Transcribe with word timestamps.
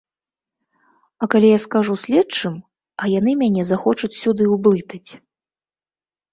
А 1.25 1.29
калі 1.33 1.47
я 1.51 1.59
скажу 1.65 1.93
следчым, 2.05 2.57
а 3.03 3.11
яны 3.19 3.37
мяне 3.45 3.69
захочуць 3.73 4.13
сюды 4.25 4.51
ўблытаць? 4.57 5.07